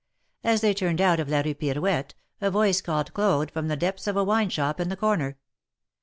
As 0.43 0.61
they 0.61 0.73
turned 0.73 0.99
out 0.99 1.19
of 1.19 1.29
la 1.29 1.43
Eue 1.45 1.53
Pirouette, 1.53 2.15
a 2.41 2.49
voice 2.49 2.81
called 2.81 3.13
Claude 3.13 3.51
from 3.51 3.67
the 3.67 3.77
depths 3.77 4.07
of 4.07 4.17
a 4.17 4.23
wine 4.23 4.49
shop 4.49 4.79
on 4.79 4.89
the 4.89 4.97
corner. 4.97 5.37